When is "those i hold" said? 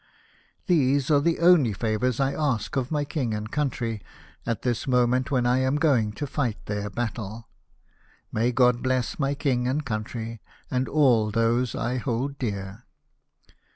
11.29-12.39